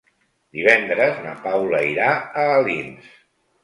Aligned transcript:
Divendres 0.59 1.21
na 1.27 1.35
Paula 1.45 1.85
irà 1.93 2.11
a 2.47 2.51
Alins. 2.59 3.17